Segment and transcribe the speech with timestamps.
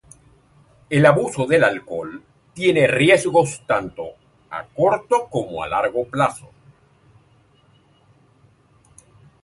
[0.89, 2.23] El abuso del alcohol
[2.55, 4.07] tiene riesgos tanto
[4.49, 6.49] a corto como a largo plazo.